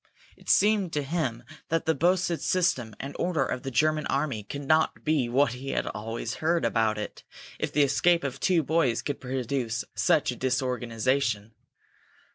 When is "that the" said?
1.69-1.93